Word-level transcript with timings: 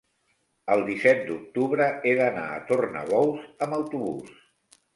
el 0.75 0.79
disset 0.87 1.21
d'octubre 1.27 1.91
he 1.91 2.15
d'anar 2.21 2.47
a 2.55 2.57
Tornabous 2.73 3.47
amb 3.67 3.79
autobús. 3.81 4.37